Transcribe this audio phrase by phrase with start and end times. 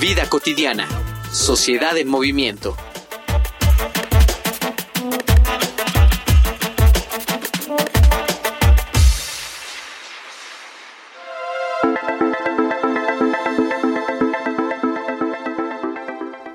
[0.00, 0.86] Vida cotidiana.
[1.32, 2.76] Sociedad en movimiento.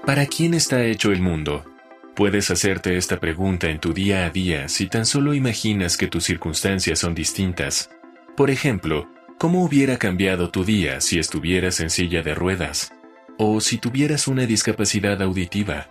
[0.05, 1.65] ¿Para quién está hecho el mundo?
[2.15, 6.25] Puedes hacerte esta pregunta en tu día a día si tan solo imaginas que tus
[6.25, 7.89] circunstancias son distintas.
[8.37, 12.93] Por ejemplo, ¿cómo hubiera cambiado tu día si estuvieras en silla de ruedas?
[13.37, 15.87] O si tuvieras una discapacidad auditiva.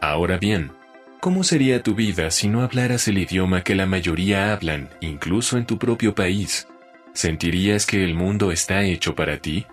[0.00, 0.72] Ahora bien,
[1.20, 5.66] ¿cómo sería tu vida si no hablaras el idioma que la mayoría hablan, incluso en
[5.66, 6.66] tu propio país?
[7.14, 9.66] ¿Sentirías que el mundo está hecho para ti?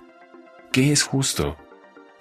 [0.71, 1.57] ¿Qué es justo?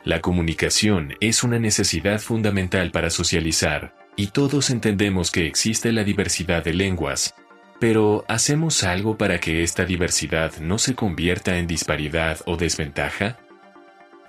[0.05, 6.65] La comunicación es una necesidad fundamental para socializar, y todos entendemos que existe la diversidad
[6.65, 7.35] de lenguas,
[7.79, 13.39] pero ¿hacemos algo para que esta diversidad no se convierta en disparidad o desventaja?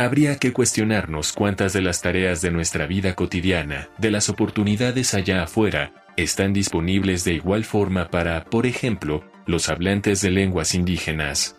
[0.01, 5.43] Habría que cuestionarnos cuántas de las tareas de nuestra vida cotidiana, de las oportunidades allá
[5.43, 11.57] afuera, están disponibles de igual forma para, por ejemplo, los hablantes de lenguas indígenas.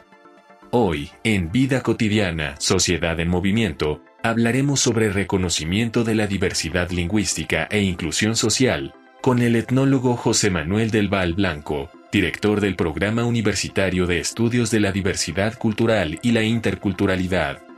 [0.71, 7.83] Hoy, en Vida Cotidiana, Sociedad en Movimiento, hablaremos sobre reconocimiento de la diversidad lingüística e
[7.83, 14.19] inclusión social, con el etnólogo José Manuel del Val Blanco, director del Programa Universitario de
[14.19, 17.70] Estudios de la Diversidad Cultural y la Interculturalidad.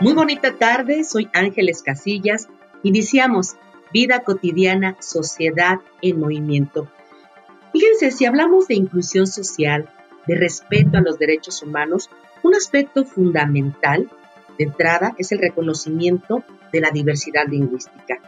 [0.00, 2.48] Muy bonita tarde, soy Ángeles Casillas.
[2.82, 3.56] Iniciamos
[3.92, 6.88] Vida cotidiana, sociedad en movimiento.
[7.72, 9.90] Fíjense, si hablamos de inclusión social,
[10.26, 12.08] de respeto a los derechos humanos,
[12.42, 14.08] un aspecto fundamental
[14.56, 18.20] de entrada es el reconocimiento de la diversidad lingüística.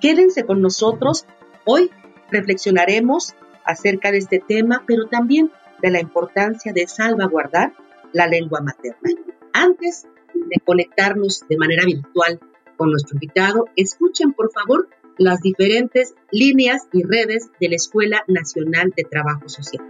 [0.00, 1.26] Quédense con nosotros.
[1.64, 1.90] Hoy
[2.30, 7.72] reflexionaremos acerca de este tema, pero también de la importancia de salvaguardar
[8.12, 9.10] la lengua materna.
[9.52, 10.06] Antes
[10.48, 12.40] de conectarnos de manera virtual
[12.76, 18.92] con nuestro invitado, escuchen por favor las diferentes líneas y redes de la Escuela Nacional
[18.96, 19.84] de Trabajo Social.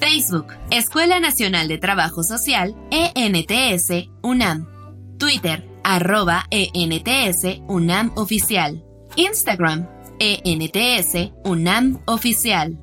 [0.00, 4.66] Facebook, Escuela Nacional de Trabajo Social, ENTS, UNAM.
[5.18, 8.82] Twitter, arroba ENTS, UNAM Oficial.
[9.16, 9.86] Instagram,
[10.20, 12.76] ENTS UNAM Oficial.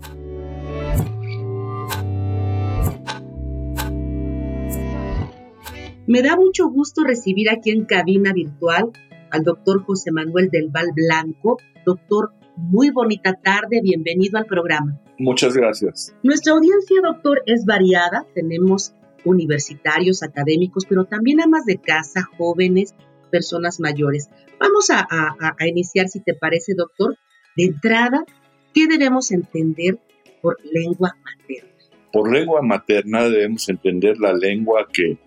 [6.07, 8.91] Me da mucho gusto recibir aquí en cabina virtual
[9.31, 11.57] al doctor José Manuel del Val Blanco.
[11.85, 14.97] Doctor, muy bonita tarde, bienvenido al programa.
[15.19, 16.15] Muchas gracias.
[16.23, 18.25] Nuestra audiencia, doctor, es variada.
[18.33, 18.93] Tenemos
[19.25, 22.95] universitarios, académicos, pero también amas de casa, jóvenes,
[23.29, 24.29] personas mayores.
[24.57, 27.17] Vamos a, a iniciar, si te parece, doctor,
[27.55, 28.25] de entrada,
[28.73, 29.97] ¿qué debemos entender
[30.41, 31.71] por lengua materna?
[32.11, 35.17] Por lengua materna debemos entender la lengua que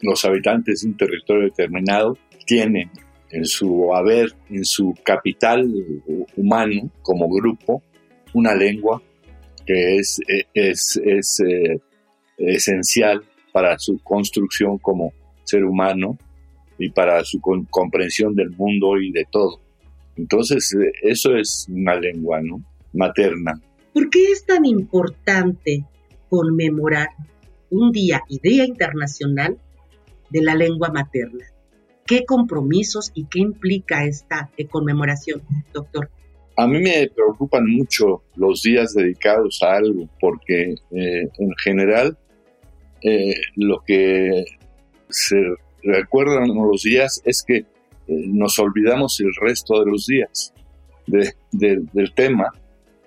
[0.00, 2.90] los habitantes de un territorio determinado tienen
[3.30, 5.70] en su haber, en su capital
[6.36, 7.82] humano como grupo,
[8.34, 9.02] una lengua
[9.66, 10.18] que es,
[10.54, 11.78] es, es eh,
[12.38, 15.12] esencial para su construcción como
[15.44, 16.16] ser humano
[16.78, 17.40] y para su
[17.70, 19.60] comprensión del mundo y de todo.
[20.18, 22.62] Entonces, eh, eso es una lengua, ¿no?
[22.92, 23.60] Materna.
[23.94, 25.84] ¿Por qué es tan importante
[26.28, 27.08] conmemorar
[27.70, 29.58] un día y día internacional
[30.30, 31.46] de la lengua materna?
[32.06, 35.42] ¿Qué compromisos y qué implica esta conmemoración,
[35.72, 36.10] doctor?
[36.56, 42.18] A mí me preocupan mucho los días dedicados a algo, porque eh, en general
[43.02, 44.44] eh, lo que
[45.08, 45.36] se
[45.82, 47.64] recuerdan los días es que
[48.08, 50.52] nos olvidamos el resto de los días
[51.06, 52.50] del tema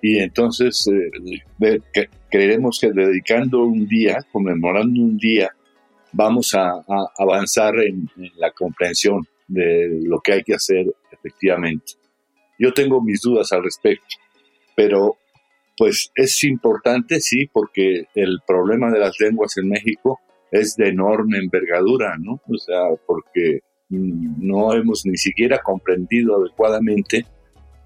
[0.02, 1.80] y entonces eh,
[2.28, 5.50] creemos que dedicando un día, conmemorando un día,
[6.12, 6.84] vamos a,
[7.16, 11.92] avanzar en, la comprensión de lo que hay que hacer efectivamente.
[12.58, 14.16] Yo tengo mis dudas al respecto,
[14.74, 15.16] pero
[15.76, 20.20] pues es importante, sí, porque el problema de las lenguas en México
[20.50, 22.40] es de enorme envergadura, ¿no?
[22.48, 23.60] O sea, porque
[23.92, 27.24] no hemos ni siquiera comprendido adecuadamente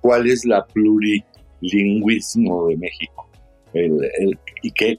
[0.00, 3.26] cuál es la plurilingüismo de México
[4.62, 4.98] y qué,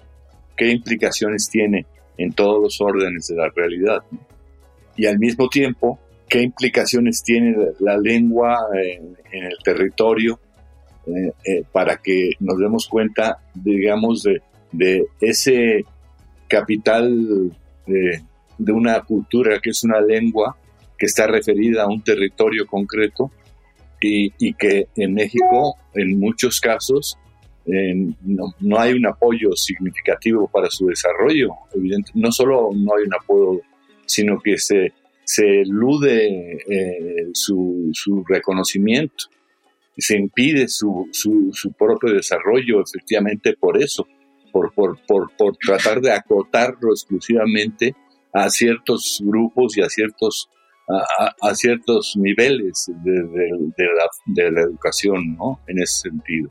[0.56, 1.86] qué implicaciones tiene
[2.18, 4.04] en todos los órdenes de la realidad.
[4.96, 10.40] Y al mismo tiempo, qué implicaciones tiene la lengua en, el territorio
[11.06, 15.86] eh, eh, para que nos demos cuenta, digamos, de, de ese
[16.48, 17.52] capital
[17.86, 18.24] de,
[18.72, 20.58] una cultura que es una lengua
[20.98, 23.32] que está referida a un territorio concreto
[24.02, 27.18] y, y que en México, en muchos casos,
[28.24, 31.50] no, no, hay un apoyo significativo para su desarrollo.
[31.74, 33.62] Evidente, no solo no hay un apoyo,
[34.06, 34.94] sino que se,
[35.26, 39.26] se elude eh, su, su, reconocimiento,
[39.98, 44.08] se impide su, su, su, propio desarrollo efectivamente por eso,
[44.52, 47.96] por, por, por, por tratar de acotarlo exclusivamente
[48.32, 50.50] a ciertos grupos y a ciertos
[50.90, 55.60] a, ciertos niveles de, la, educación, ¿no?
[55.68, 56.50] En ese sentido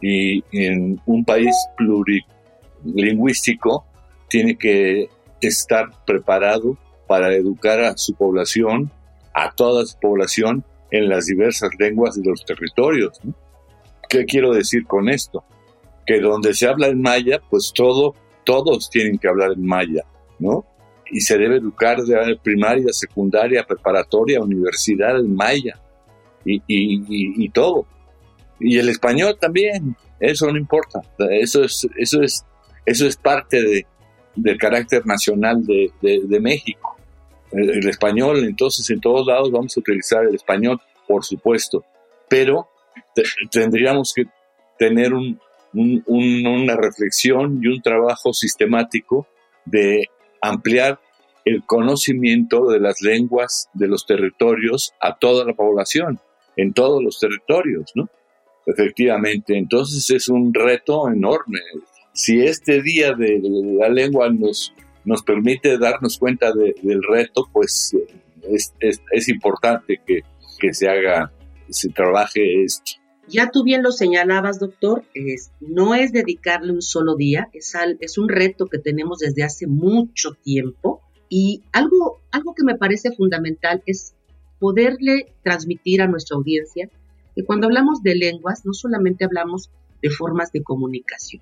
[0.00, 3.84] y en un país plurilingüístico
[4.28, 5.08] tiene que
[5.40, 8.90] estar preparado para educar a su población,
[9.34, 13.18] a toda su población, en las diversas lenguas de los territorios.
[14.08, 15.44] ¿Qué quiero decir con esto?
[16.06, 20.04] Que donde se habla en maya, pues todo, todos tienen que hablar en maya,
[20.38, 20.64] ¿no?
[21.10, 25.78] Y se debe educar de primaria, secundaria, preparatoria, universidad maya
[26.44, 27.86] y, y, y todo
[28.60, 31.00] y el español también, eso no importa,
[31.30, 32.44] eso es, eso es,
[32.84, 33.86] eso es parte de,
[34.34, 36.96] del carácter nacional de, de, México.
[37.52, 41.84] El, español, entonces en todos lados vamos a utilizar el español, por supuesto,
[42.28, 42.68] pero
[43.50, 44.24] tendríamos que
[44.78, 45.40] tener un,
[45.72, 49.26] un, una reflexión y un trabajo sistemático
[49.64, 50.08] de
[50.40, 51.00] ampliar
[51.44, 56.20] el conocimiento de las lenguas de los territorios a toda la población,
[56.56, 58.08] en todos los territorios, ¿no?
[58.66, 61.60] Efectivamente, entonces es un reto enorme.
[62.12, 63.40] Si este día de
[63.78, 64.74] la lengua nos,
[65.04, 67.96] nos permite darnos cuenta del reto, pues
[68.42, 68.74] es,
[69.10, 70.20] es, importante que,
[70.60, 71.32] que, se haga,
[71.70, 72.92] se trabaje esto.
[73.28, 78.28] Ya tú bien lo señalabas, doctor, es, no es dedicarle un solo día, es, un
[78.28, 81.02] reto que tenemos desde hace mucho tiempo.
[81.28, 84.14] Y algo, algo que me parece fundamental es
[84.58, 86.88] poderle transmitir a nuestra audiencia
[87.38, 89.70] y cuando hablamos de lenguas, no solamente hablamos
[90.02, 91.40] de formas de comunicación,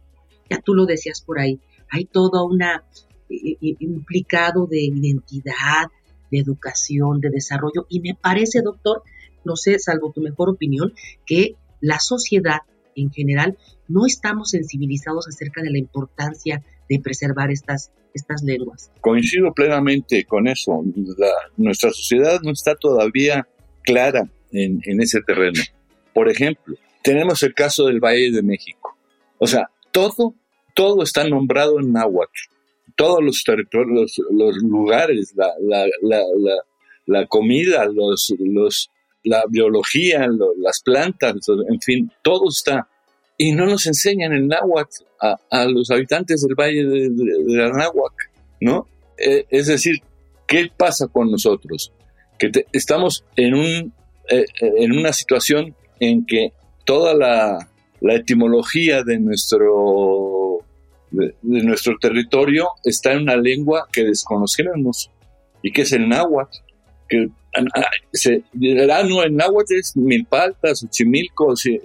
[0.51, 1.59] ya tú lo decías por ahí,
[1.91, 2.85] hay todo una
[3.31, 5.87] eh, eh, implicado de identidad,
[6.31, 9.05] de educación, de desarrollo, y me parece, doctor,
[9.47, 10.93] no sé, salvo tu mejor opinión,
[11.25, 12.61] que la sociedad
[12.95, 13.57] en general
[13.89, 18.91] no estamos sensibilizados acerca de la importancia de preservar estas, estas lenguas.
[19.01, 20.83] Coincido plenamente con eso.
[21.57, 23.47] nuestra sociedad no está todavía
[23.83, 25.61] clara en, ese terreno.
[26.15, 28.97] Por ejemplo, tenemos el caso del Valle de México.
[29.39, 30.35] O sea, todo,
[30.75, 32.39] todo está nombrado en náhuatl.
[32.97, 36.23] Todos los territorios, los, lugares, la, la, la,
[37.05, 38.91] la, comida, los, los,
[39.27, 40.27] la biología,
[40.59, 41.35] las plantas,
[41.69, 42.89] en fin, todo está.
[43.37, 45.03] Y no nos enseñan el náhuatl
[45.51, 47.73] a, los habitantes del Valle de, de,
[48.61, 48.87] ¿no?
[49.19, 49.97] Eh, es decir,
[50.47, 51.93] ¿qué pasa con nosotros?
[52.39, 53.93] Que estamos en, un,
[54.31, 56.53] eh, en una situación en que
[56.85, 57.69] toda la,
[58.01, 60.61] etimología de nuestro,
[61.11, 65.11] de, nuestro territorio está en una lengua que desconocemos
[65.63, 66.59] y que es el náhuatl.
[67.09, 67.29] Que,
[68.13, 71.79] se, no, el náhuatl es milpaltas, uchimilco, así,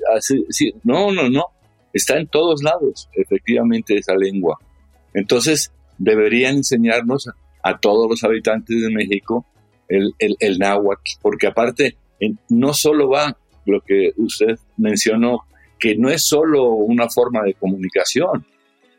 [0.84, 1.46] no, no, no,
[1.94, 4.58] está en todos lados, efectivamente, esa lengua.
[5.14, 7.30] Entonces, deberían enseñarnos
[7.64, 9.46] a, todos los habitantes de México
[9.88, 11.98] el, el, náhuatl, porque aparte,
[12.50, 15.42] no solo va lo que usted mencionó,
[15.80, 18.46] que no es solo una forma de comunicación,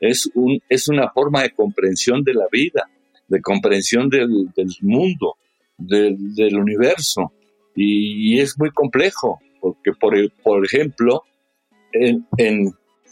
[0.00, 2.90] es, un, es una forma de comprensión de la vida,
[3.28, 4.28] de comprensión del,
[4.80, 5.36] mundo,
[5.86, 7.32] del, universo.
[7.74, 11.22] Y, es muy complejo, porque, por, por ejemplo,
[11.92, 12.26] en,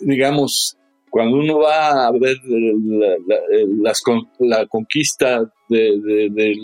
[0.00, 0.76] digamos,
[1.10, 3.92] cuando uno va a ver la,
[4.38, 6.56] la, conquista de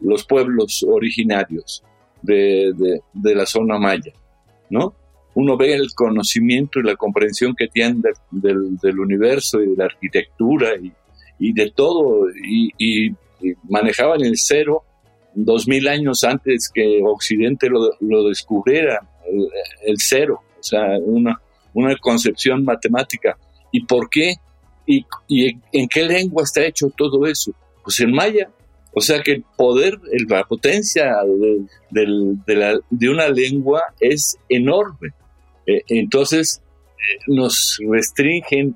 [0.00, 1.82] los pueblos originarios,
[2.22, 4.12] de, de, la zona maya,
[4.70, 4.94] ¿no?
[5.34, 9.84] Uno ve el conocimiento y la comprensión que tienen del, del, universo y de la
[9.84, 10.92] arquitectura y,
[11.38, 13.14] y de todo, y, y,
[13.68, 14.82] manejaban el cero
[15.36, 19.00] dos mil años antes que Occidente lo, descubriera,
[19.84, 21.40] el, cero, o sea, una,
[22.00, 23.36] concepción matemática.
[23.70, 24.34] ¿Y por qué?
[24.86, 27.52] ¿Y, ¿Y en qué lengua está hecho todo eso?
[27.84, 28.48] Pues en maya,
[28.92, 31.16] O sea que el poder, la potencia
[31.90, 35.10] de, una lengua es enorme.
[35.66, 36.62] Eh, entonces,
[36.96, 38.74] eh, nos restringen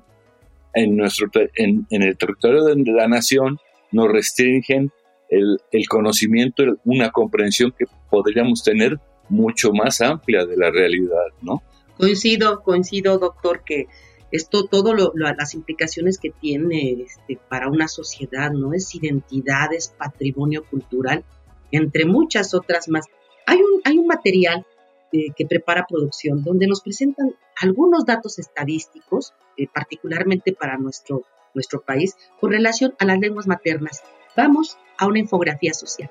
[0.75, 3.57] en, nuestro, en, el territorio de la nación,
[3.91, 4.91] nos restringen
[5.31, 11.63] el, conocimiento, una comprensión que podríamos tener mucho más amplia de la realidad, ¿no?
[11.97, 13.87] Coincido, coincido, doctor, que
[14.31, 18.73] esto, todo lo, las implicaciones que tiene este, para una sociedad, ¿no?
[18.73, 21.23] Es identidad, es patrimonio cultural,
[21.71, 23.05] entre muchas otras más.
[23.45, 24.65] Hay un, hay un material
[25.13, 31.23] eh, que prepara producción donde nos presentan algunos datos estadísticos, eh, particularmente para nuestro,
[31.53, 34.01] nuestro país, con relación a las lenguas maternas.
[34.35, 36.09] Vamos a una infografía social.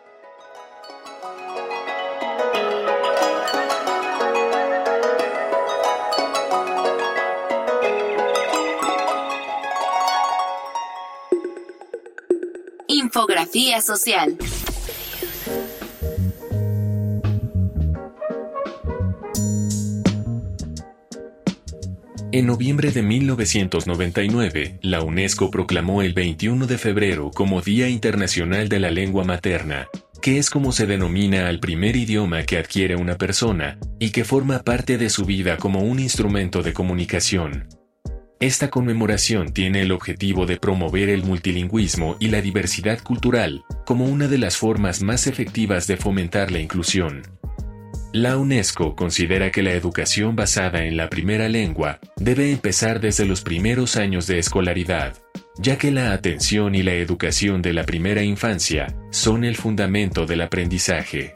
[12.88, 14.36] Infografía social.
[22.32, 28.78] En noviembre de 1999, la UNESCO proclamó el 21 de febrero como Día Internacional de
[28.78, 29.88] la Lengua Materna,
[30.22, 34.60] que es como se denomina al primer idioma que adquiere una persona y que forma
[34.60, 37.66] parte de su vida como un instrumento de comunicación.
[38.38, 44.28] Esta conmemoración tiene el objetivo de promover el multilingüismo y la diversidad cultural como una
[44.28, 47.22] de las formas más efectivas de fomentar la inclusión.
[48.12, 53.42] La UNESCO considera que la educación basada en la primera lengua debe empezar desde los
[53.42, 55.16] primeros años de escolaridad,
[55.58, 60.40] ya que la atención y la educación de la primera infancia son el fundamento del
[60.40, 61.34] aprendizaje.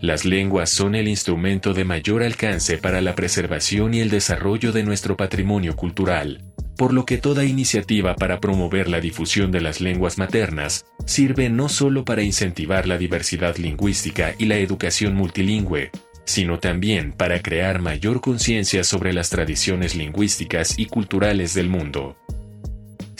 [0.00, 4.82] Las lenguas son el instrumento de mayor alcance para la preservación y el desarrollo de
[4.82, 6.42] nuestro patrimonio cultural,
[6.78, 11.68] por lo que toda iniciativa para promover la difusión de las lenguas maternas sirve no
[11.68, 15.90] solo para incentivar la diversidad lingüística y la educación multilingüe,
[16.24, 22.16] sino también para crear mayor conciencia sobre las tradiciones lingüísticas y culturales del mundo.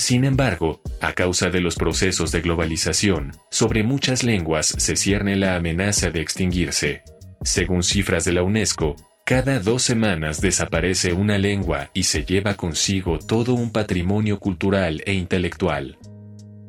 [0.01, 5.57] Sin embargo, a causa de los procesos de globalización, sobre muchas lenguas se cierne la
[5.57, 7.03] amenaza de extinguirse.
[7.43, 13.19] Según cifras de la UNESCO, cada dos semanas desaparece una lengua y se lleva consigo
[13.19, 15.99] todo un patrimonio cultural e intelectual.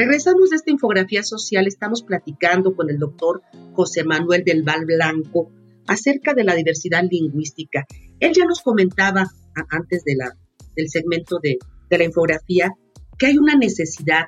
[0.00, 3.42] Regresamos de esta infografía social, estamos platicando con el doctor
[3.74, 5.52] José Manuel del Val Blanco
[5.86, 7.84] acerca de la diversidad lingüística.
[8.18, 9.26] Él ya nos comentaba
[9.68, 11.58] antes del segmento de,
[11.90, 12.70] la infografía
[13.18, 14.24] que hay una necesidad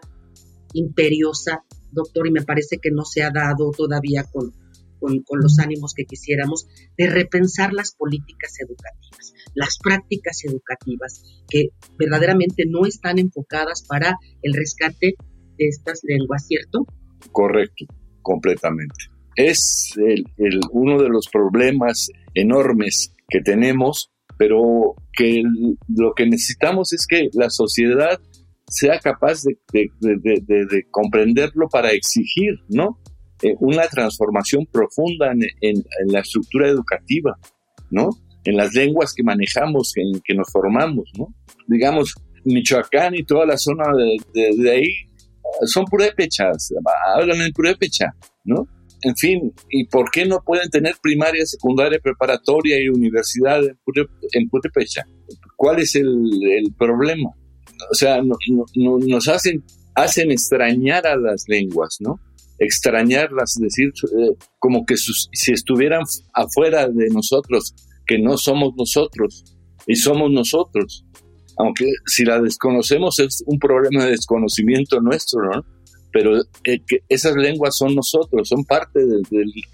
[0.74, 4.52] imperiosa, doctor, y me parece que no se ha dado todavía con,
[5.00, 6.66] con, los ánimos que quisiéramos,
[6.98, 14.52] de repensar las políticas educativas, las prácticas educativas, que verdaderamente no están enfocadas para el
[14.52, 15.14] rescate
[15.58, 16.86] de estas lenguas, ¿cierto?
[17.30, 17.86] Correcto,
[18.22, 18.94] completamente.
[19.36, 20.24] Es el,
[20.72, 25.42] uno de los problemas enormes que tenemos, pero que
[25.88, 28.20] lo que necesitamos es que la sociedad
[28.68, 29.58] sea capaz de,
[30.00, 32.98] de, comprenderlo para exigir, ¿no?
[33.42, 37.36] Eh, una transformación profunda en, en, la estructura educativa,
[37.90, 38.10] ¿no?
[38.44, 41.34] en las lenguas que manejamos, en que nos formamos, ¿no?
[41.66, 43.84] Digamos, Michoacán y toda la zona
[44.34, 44.86] de, ahí
[45.66, 46.72] son purépechas,
[47.14, 48.66] hablan en purépecha, ¿no?
[49.02, 55.04] En fin, ¿y por qué no pueden tener primaria, secundaria, preparatoria y universidad en, purépecha?
[55.56, 57.30] ¿Cuál es el, el, problema?
[57.90, 59.64] O sea, nos hacen,
[59.96, 62.20] hacen extrañar a las lenguas, ¿no?
[62.58, 67.74] Extrañarlas, decir, eh, como que si estuvieran afuera de nosotros,
[68.06, 69.44] que no somos nosotros
[69.86, 71.04] y somos nosotros.
[71.58, 75.64] Aunque si la desconocemos es un problema de desconocimiento nuestro, ¿no?
[76.12, 79.22] Pero eh, esas lenguas son nosotros, son parte del,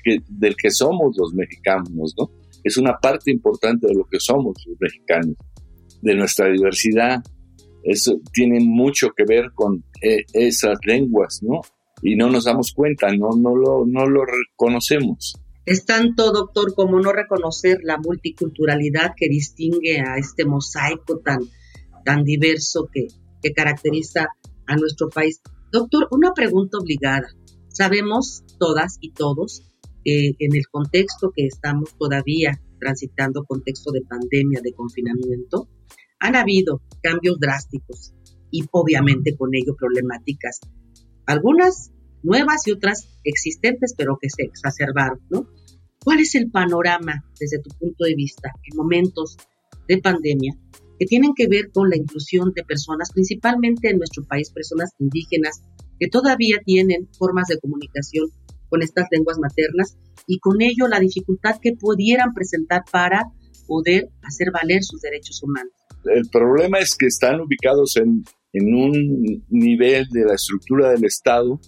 [0.04, 2.30] que, del que somos los mexicanos, ¿no?
[2.62, 5.37] Es una parte importante de lo que somos los mexicanos,
[6.02, 7.23] de nuestra diversidad.
[7.82, 11.61] Eso tiene mucho que ver con eh, esas lenguas, ¿no?
[12.02, 15.35] Y no nos damos cuenta, no, no, lo, no lo reconocemos.
[15.68, 21.40] Es tanto, doctor, como no reconocer la multiculturalidad que distingue a este mosaico tan,
[22.08, 23.08] tan diverso que,
[23.42, 24.28] que caracteriza
[24.66, 25.42] a nuestro país.
[25.70, 27.28] Doctor, una pregunta obligada.
[27.68, 29.62] Sabemos todas y todos
[30.02, 35.68] que en el contexto que estamos todavía transitando, contexto de pandemia, de confinamiento,
[36.18, 38.14] han habido cambios drásticos
[38.50, 40.60] y obviamente con ello problemáticas.
[41.26, 45.46] Algunas nuevas y otras existentes, pero que se exacerbaron, ¿no?
[46.02, 49.36] ¿Cuál es el panorama desde tu punto de vista en momentos
[49.86, 50.54] de pandemia
[50.98, 55.62] que tienen que ver con la inclusión de personas, principalmente en nuestro país, personas indígenas
[55.98, 58.28] que todavía tienen formas de comunicación
[58.68, 63.24] con estas lenguas maternas y con ello la dificultad que pudieran presentar para
[63.66, 65.72] poder hacer valer sus derechos humanos?
[66.04, 68.24] El problema es que están ubicados en,
[68.54, 71.60] un nivel de la estructura del Estado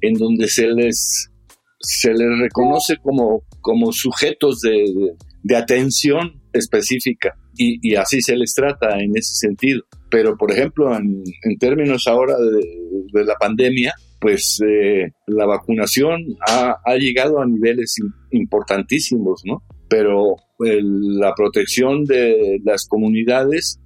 [0.00, 1.30] en donde se les,
[1.78, 8.98] se les reconoce como, como sujetos de, de, atención específica y, así se les trata
[9.00, 9.82] en ese sentido.
[10.10, 11.24] Pero, por ejemplo, en,
[11.58, 17.94] términos ahora de, la pandemia, pues eh, la vacunación ha, llegado a niveles
[18.30, 19.62] importantísimos, ¿no?
[19.88, 23.78] Pero la protección de las comunidades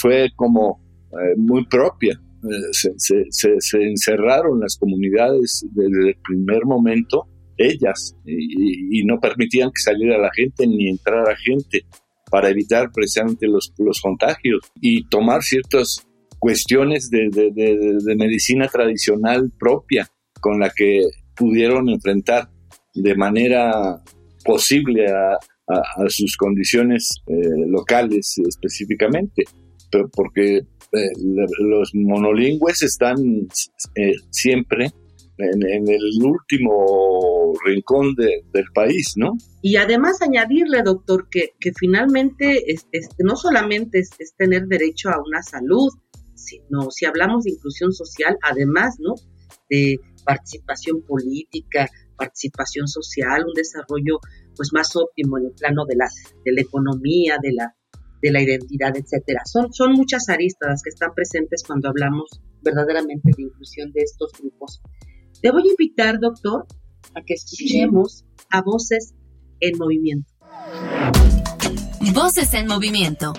[0.00, 0.80] fue como
[1.12, 2.20] eh, muy propia
[2.72, 7.26] se, se, encerraron las comunidades desde el primer momento,
[7.56, 11.84] ellas, y, no permitían que saliera la gente ni entrara gente
[12.30, 16.06] para evitar precisamente los, los contagios y tomar ciertas
[16.38, 20.08] cuestiones de, de, medicina tradicional propia
[20.40, 21.02] con la que
[21.36, 22.48] pudieron enfrentar
[22.94, 24.02] de manera
[24.44, 25.38] posible a,
[26.08, 27.32] sus condiciones eh,
[27.68, 29.44] locales específicamente,
[29.88, 33.16] pero porque eh, los monolingües están
[33.94, 34.90] eh, siempre
[35.38, 37.29] en, el último
[37.64, 39.32] rincón del país, ¿no?
[39.62, 42.86] Y además añadirle, doctor, que, que finalmente es,
[43.18, 45.90] no solamente es, tener derecho a una salud,
[46.34, 49.14] sino si hablamos de inclusión social, además, ¿no?
[49.68, 54.20] De participación política, participación social, un desarrollo
[54.56, 56.08] pues más óptimo en el plano de la,
[56.44, 57.74] de la economía, de la,
[58.20, 59.40] de la identidad, etcétera.
[59.44, 64.82] Son, son muchas aristas que están presentes cuando hablamos verdaderamente de inclusión de estos grupos.
[65.40, 66.66] Te voy a invitar, doctor,
[67.14, 69.14] a que escuchemos a Voces
[69.60, 70.28] en Movimiento.
[72.14, 73.32] Voces en Movimiento.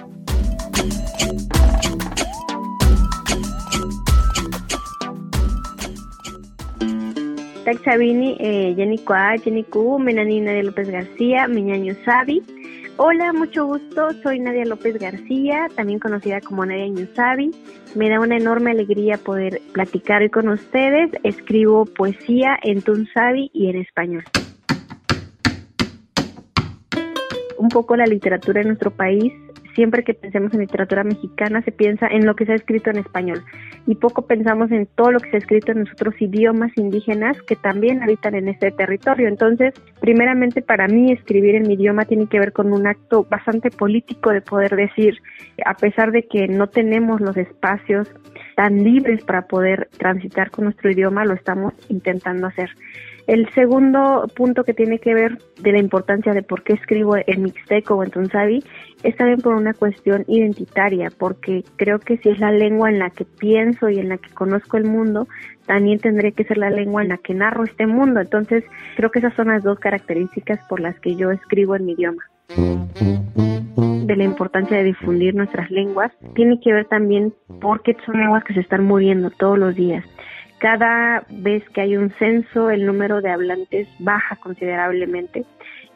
[7.66, 12.42] Taxabini, eh, Jenny Kua, Jenny Ku, Menanina de López García, Miñaño Sabi,
[13.04, 14.10] Hola, mucho gusto.
[14.22, 17.50] Soy Nadia López García, también conocida como Nadia Ñusabi.
[17.94, 21.12] Me da una enorme alegría poder platicar hoy con ustedes.
[21.24, 24.24] Escribo poesía en Tunsabi y en español.
[27.58, 29.34] Un poco la literatura en nuestro país
[29.76, 32.98] siempre que pensemos en literatura mexicana se piensa en lo que se ha escrito en
[32.98, 33.44] español
[33.88, 37.42] y poco pensamos en todo lo que se ha escrito en los otros idiomas indígenas
[37.44, 39.28] que también habitan en este territorio.
[39.28, 43.72] Entonces, primeramente para mí escribir en mi idioma tiene que ver con un acto bastante
[43.72, 45.18] político de poder decir,
[45.66, 48.12] a pesar de que no tenemos los espacios
[48.56, 52.70] tan libres para poder transitar con nuestro idioma, lo estamos intentando hacer.
[53.28, 57.44] El segundo punto que tiene que ver de la importancia de por qué escribo en
[57.44, 58.64] Mixteco o en Tunsabi
[59.04, 63.10] es también por una cuestión identitaria, porque creo que si es la lengua en la
[63.10, 65.28] que pienso y en la que conozco el mundo,
[65.66, 68.20] también tendría que ser la lengua en la que narro este mundo.
[68.20, 68.64] Entonces,
[68.96, 72.24] creo que esas son las dos características por las que yo escribo en mi idioma.
[74.06, 78.54] De la importancia de difundir nuestras lenguas, tiene que ver también porque son lenguas que
[78.54, 80.04] se están muriendo todos los días.
[80.62, 85.44] Cada vez que hay un censo, el número de hablantes baja considerablemente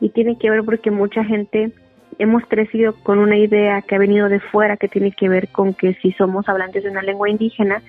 [0.01, 1.71] y tiene que ver porque mucha gente
[2.17, 5.75] hemos crecido con una idea que ha venido de fuera que tiene que ver con
[5.75, 7.83] que si somos hablantes de una lengua indígena,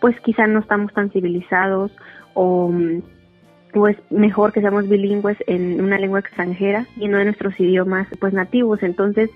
[0.00, 1.92] pues quizá no estamos tan civilizados
[2.34, 2.72] o,
[3.74, 8.08] o es mejor que seamos bilingües en una lengua extranjera y no en nuestros idiomas
[8.18, 8.82] pues nativos.
[8.82, 9.30] Entonces,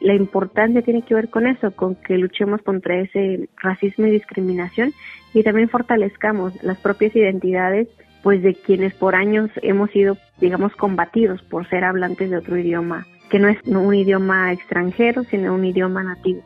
[0.00, 4.92] la importancia tiene que ver con eso, con que luchemos contra ese racismo y discriminación
[5.34, 7.88] y también fortalezcamos las propias identidades
[8.22, 13.06] pues de quienes por años hemos sido digamos combatidos por ser hablantes de otro idioma
[13.30, 16.42] que no es un idioma extranjero sino un idioma nativo.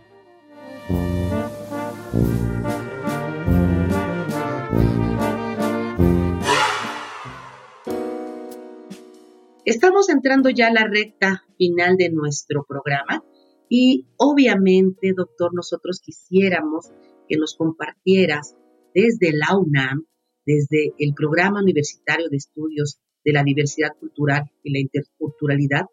[9.64, 13.22] Estamos entrando ya a la recta final de nuestro programa
[13.72, 16.90] y obviamente, doctor, nosotros quisiéramos
[17.28, 18.56] que nos compartieras
[18.92, 20.06] desde la UNAM,
[20.44, 25.86] desde el Programa Universitario de Estudios de la Diversidad Cultural y la Interculturalidad,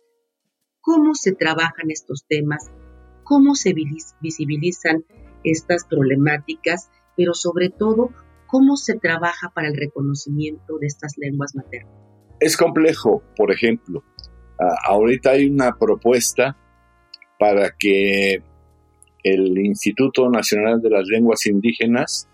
[0.82, 2.72] cómo se trabajan estos temas,
[3.24, 3.76] cómo se
[4.22, 5.06] visibilizan
[5.44, 8.10] estas problemáticas, pero sobre todo,
[8.48, 11.94] cómo se trabaja para el reconocimiento de estas lenguas maternas.
[12.40, 14.04] Es complejo, por ejemplo.
[14.88, 16.58] ahorita hay una propuesta
[17.38, 18.42] para que
[19.24, 22.28] el Instituto Nacional de las Lenguas Indígenas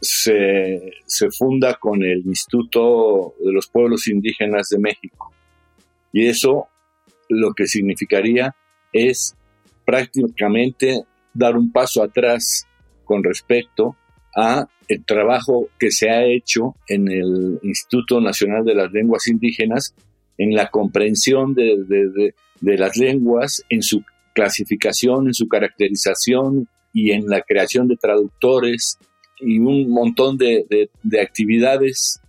[0.00, 0.92] se,
[1.36, 5.32] funda con el Instituto de los Pueblos Indígenas de México.
[6.12, 6.68] Y eso
[7.28, 8.54] lo que significaría
[8.92, 9.34] es
[9.84, 12.66] prácticamente dar un paso atrás
[13.04, 13.96] con respecto
[14.36, 19.94] a el trabajo que se ha hecho en el Instituto Nacional de las Lenguas Indígenas
[20.36, 22.34] en la comprensión de, de
[22.78, 24.02] las lenguas en su
[24.34, 28.98] clasificación, en su caracterización y en la creación de traductores
[29.40, 32.20] y un montón de, actividades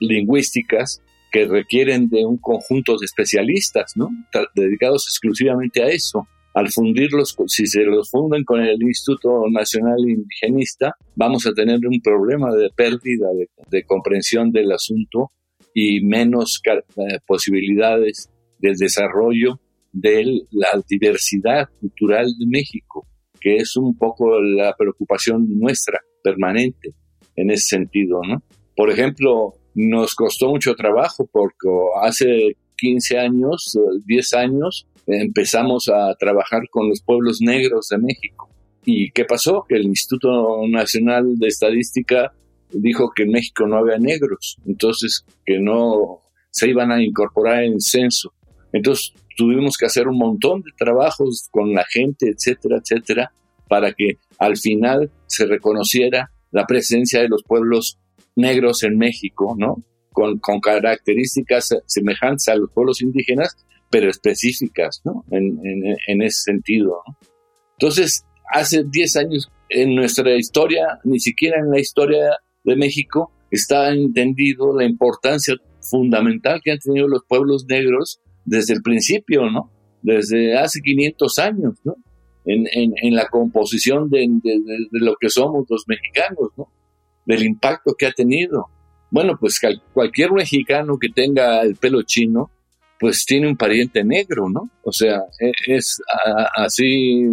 [0.00, 4.08] lingüísticas que requieren de un conjunto de especialistas, ¿no?
[4.54, 6.26] dedicados exclusivamente a eso.
[6.54, 12.00] Al fundirlos, si se los funden con el Instituto Nacional Indigenista, vamos a tener un
[12.00, 13.28] problema de pérdida
[13.70, 15.30] de comprensión del asunto
[15.74, 19.60] y menos eh, posibilidades del desarrollo
[19.92, 23.06] de la diversidad cultural de México,
[23.40, 26.94] que es un poco la preocupación nuestra permanente
[27.36, 28.42] en ese sentido, ¿no?
[28.76, 31.68] Por ejemplo, nos costó mucho trabajo porque
[32.02, 38.48] hace 15 años, 10 años, empezamos a trabajar con los pueblos negros de México.
[38.84, 39.64] ¿Y qué pasó?
[39.68, 42.32] Que el Instituto Nacional de Estadística
[42.70, 46.20] dijo que en México no había negros, entonces que no
[46.50, 48.32] se iban a incorporar en el censo.
[48.72, 53.32] Entonces tuvimos que hacer un montón de trabajos con la gente, etcétera, etcétera,
[53.68, 58.00] para que al final se reconociera la presencia de los pueblos
[58.34, 59.84] negros en México, ¿no?
[60.10, 63.56] Con, características semejantes a los pueblos indígenas,
[63.88, 65.24] pero específicas, ¿no?
[65.30, 67.00] En, ese sentido,
[67.78, 73.90] Entonces, hace 10 años en nuestra historia, ni siquiera en la historia de México, está
[73.92, 79.70] entendido la importancia fundamental que han tenido los pueblos negros desde el principio, ¿no?
[80.02, 81.96] Desde hace 500 años, ¿no?
[82.44, 84.26] En, la composición de,
[84.92, 86.68] lo que somos los mexicanos, ¿no?
[87.26, 88.68] Del impacto que ha tenido.
[89.10, 89.60] Bueno, pues
[89.92, 92.50] cualquier mexicano que tenga el pelo chino,
[92.98, 94.70] pues tiene un pariente negro, ¿no?
[94.82, 96.00] O sea, e, es
[96.56, 97.26] así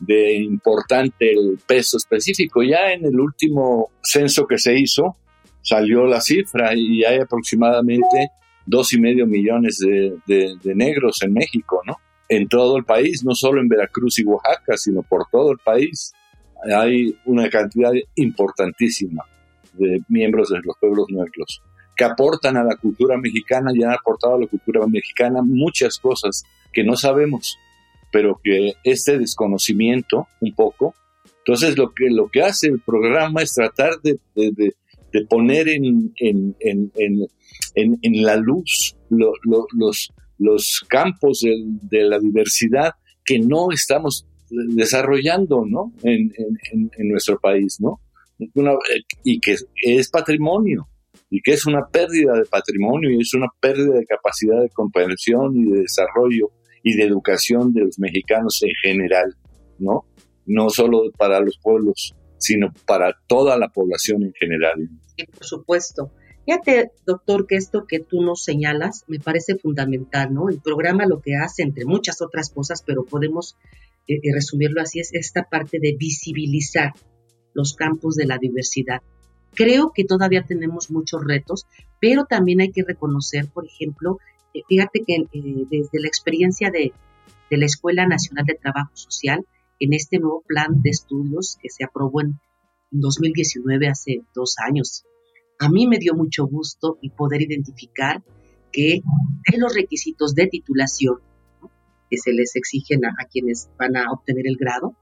[0.00, 2.62] de importante el peso específico.
[2.64, 5.16] Ya en el último censo que se hizo,
[5.62, 8.30] salió la cifra y hay aproximadamente
[8.68, 11.96] dos y medio millones de, negros en México, ¿no?
[12.28, 16.12] En todo el país, no solo en Veracruz y Oaxaca, sino por todo el país.
[16.76, 19.24] Hay una cantidad importantísima
[19.72, 21.62] de miembros de los pueblos negros
[21.96, 26.44] que aportan a la cultura mexicana y han aportado a la cultura mexicana muchas cosas
[26.72, 27.58] que no sabemos,
[28.12, 30.94] pero que este desconocimiento un poco,
[31.38, 34.20] entonces lo que, lo que hace el programa es tratar de,
[35.28, 36.56] poner en, en,
[38.22, 42.92] la luz los, los campos de, la diversidad
[43.24, 45.92] que no estamos desarrollando ¿no?
[46.02, 46.32] En,
[47.08, 48.00] nuestro país, ¿no?
[49.24, 50.88] y que es patrimonio,
[51.30, 55.56] y que es una pérdida de patrimonio y es una pérdida de capacidad de comprensión
[55.56, 56.50] y de desarrollo
[56.82, 59.34] y de educación de los mexicanos en general,
[59.78, 60.04] ¿no?
[60.46, 64.88] No solo para los pueblos, sino para toda la población en general.
[65.34, 66.12] Por supuesto.
[66.46, 70.48] Fíjate, doctor, que esto que tú nos señalas me parece fundamental, ¿no?
[70.48, 73.56] El programa lo que hace, entre muchas otras cosas, pero podemos
[74.06, 76.94] eh, eh, resumirlo así, es esta parte de visibilizar
[77.52, 79.02] los campos de la diversidad.
[79.54, 81.66] Creo que todavía tenemos muchos retos,
[82.00, 84.18] pero también hay que reconocer, por ejemplo,
[84.54, 86.94] eh, fíjate que desde la experiencia de
[87.50, 89.44] la Escuela Nacional de Trabajo Social
[89.80, 92.38] en este nuevo plan de estudios que se aprobó en
[92.90, 95.04] 2019, hace dos años.
[95.58, 98.22] A mí me dio mucho gusto y poder identificar
[98.72, 99.00] que
[99.50, 101.16] de los requisitos de titulación
[102.10, 104.94] que se les exigen a, quienes van a obtener el grado,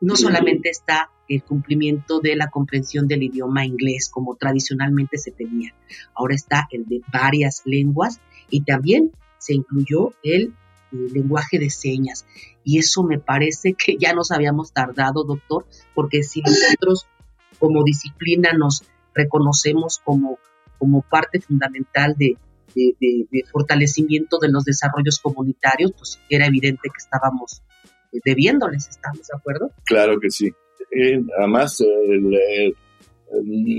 [0.00, 5.74] no solamente está el cumplimiento de la comprensión del idioma inglés como tradicionalmente se tenía,
[6.14, 10.54] ahora está el de varias lenguas y también se incluyó el,
[10.92, 12.26] lenguaje de señas.
[12.64, 17.06] Y eso me parece que ya nos habíamos tardado, doctor, porque si nosotros
[17.58, 18.82] como disciplina nos
[19.14, 20.38] reconocemos como,
[20.78, 22.36] como parte fundamental de,
[22.74, 27.62] de, fortalecimiento de los desarrollos comunitarios, pues era evidente que estábamos
[28.12, 29.70] eh, debiéndoles, ¿estamos de acuerdo?
[29.84, 30.50] Claro que sí.
[30.90, 31.82] Eh, además,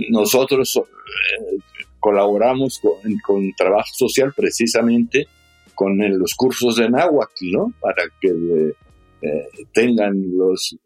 [0.09, 1.57] nosotros eh,
[1.99, 2.81] colaboramos
[3.25, 5.27] con, trabajo social precisamente
[5.81, 7.73] con los cursos de náhuatl, ¿no?
[7.81, 8.71] Para que
[9.73, 10.77] tengan los,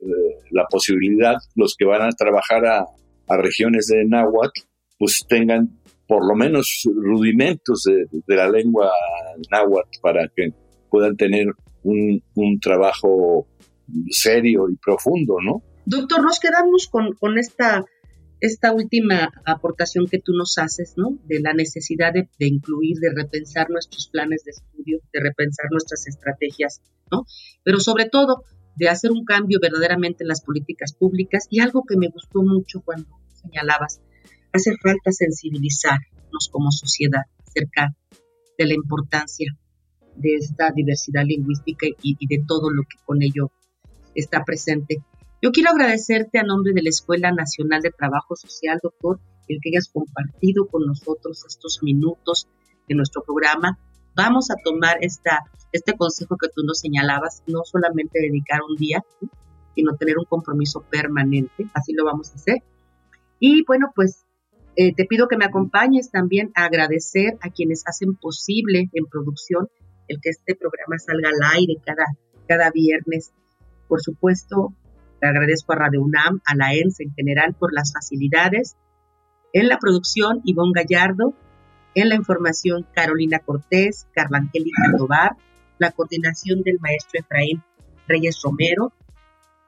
[0.52, 2.86] la posibilidad, los que van a trabajar a,
[3.28, 4.62] a regiones de náhuatl,
[4.98, 5.70] pues tengan
[6.08, 8.90] por lo menos rudimentos de, la lengua
[9.52, 10.54] náhuatl para que
[10.90, 11.48] puedan tener
[11.84, 12.22] un,
[12.62, 13.48] trabajo
[14.12, 15.62] serio y profundo, ¿no?
[15.86, 17.84] Doctor, nos quedamos con, con esta,
[18.46, 21.18] esta última aportación que tú nos haces, ¿no?
[21.26, 26.82] De la necesidad de, incluir, de repensar nuestros planes de estudio, de repensar nuestras estrategias,
[27.12, 27.26] ¿no?
[27.64, 28.44] Pero sobre todo,
[28.76, 32.82] de hacer un cambio verdaderamente en las políticas públicas y algo que me gustó mucho
[32.82, 33.08] cuando
[33.42, 34.02] señalabas,
[34.52, 37.96] hace falta sensibilizarnos como sociedad acerca
[38.58, 39.56] de la importancia
[40.16, 43.52] de esta diversidad lingüística y, de todo lo que con ello
[44.14, 45.04] está presente.
[45.46, 49.70] Yo quiero agradecerte a nombre de la Escuela Nacional de Trabajo Social, doctor, el que
[49.70, 52.48] hayas compartido con nosotros estos minutos
[52.88, 53.78] de nuestro programa.
[54.16, 59.06] Vamos a tomar esta, este consejo que tú nos señalabas, no solamente dedicar un día,
[59.76, 61.70] sino tener un compromiso permanente.
[61.76, 62.64] Así lo vamos a hacer.
[63.40, 64.26] Y bueno, pues
[64.76, 69.70] eh, te pido que me acompañes también a agradecer a quienes hacen posible en producción
[70.08, 72.06] el que este programa salga al aire cada,
[72.48, 73.32] cada viernes.
[73.88, 74.74] Por supuesto,
[75.28, 78.76] agradezco a Radio UNAM, a la ENS en general por las facilidades.
[79.54, 81.34] En la producción, Ivonne Gallardo.
[81.94, 85.38] En la información, Carolina Cortés, Carla Angélica Tobar.
[85.78, 87.64] La coordinación del maestro Efraín
[88.08, 88.94] Reyes Romero.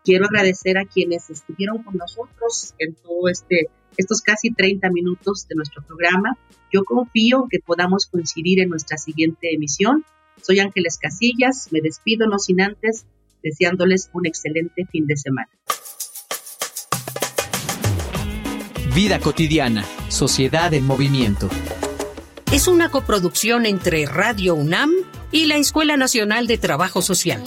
[0.03, 5.55] Quiero agradecer a quienes estuvieron con nosotros en todo este estos casi 30 minutos de
[5.55, 6.37] nuestro programa.
[6.71, 10.05] Yo confío que podamos coincidir en nuestra siguiente emisión.
[10.41, 13.05] Soy Ángeles Casillas, me despido no sin antes
[13.47, 15.49] deseándoles un excelente fin de semana.
[18.93, 21.49] Vida cotidiana, sociedad en movimiento.
[22.51, 24.91] Es una coproducción entre Radio UNAM
[25.31, 27.43] y la Escuela Nacional de Trabajo Social.